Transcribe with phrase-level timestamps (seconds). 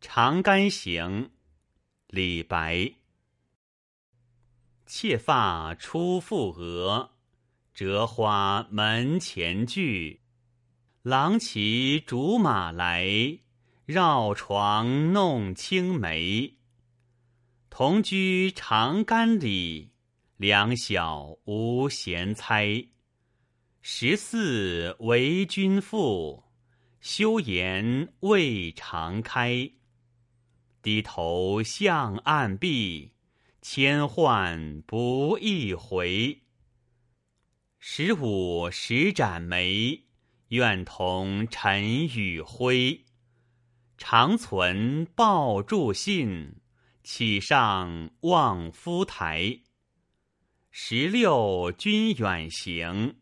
[0.00, 1.24] 长干行》
[2.06, 2.94] 李白。
[4.86, 7.10] 妾发初覆额，
[7.74, 10.22] 折花门前剧。
[11.02, 13.40] 郎骑竹马来，
[13.86, 16.54] 绕床弄青梅。
[17.68, 19.90] 同居长干里，
[20.36, 22.86] 两小无嫌猜。
[23.82, 26.44] 十四为君妇，
[27.00, 29.72] 休言未尝开。
[30.82, 33.12] 低头向暗壁。
[33.60, 36.42] 千唤不一回。
[37.78, 40.04] 十五十盏梅，
[40.48, 43.04] 愿同尘与灰。
[43.98, 46.60] 长存报祝信，
[47.02, 49.60] 岂上望夫台。
[50.70, 53.16] 十六君远行，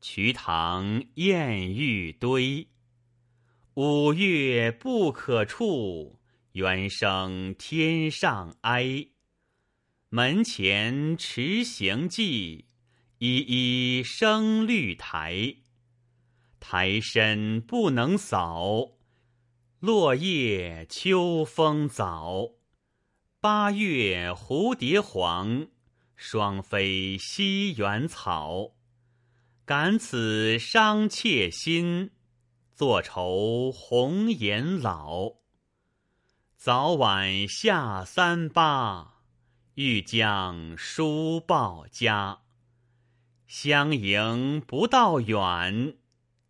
[0.00, 2.68] 瞿塘滟玉堆。
[3.74, 6.17] 五月不可触，
[6.52, 9.08] 猿声天上哀。
[10.08, 12.64] 门前迟行迹，
[13.18, 15.56] 依依生绿苔。
[16.60, 18.92] 苔深不能扫，
[19.80, 22.54] 落叶秋风早。
[23.40, 25.68] 八月蝴蝶黄，
[26.16, 28.72] 双飞西园草。
[29.64, 32.10] 感此伤妾心，
[32.74, 35.34] 坐愁红颜老。
[36.60, 39.20] 早晚下三巴。
[39.74, 42.40] 欲将书报家，
[43.46, 45.96] 相迎不道远，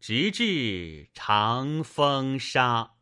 [0.00, 2.92] 直至长风沙。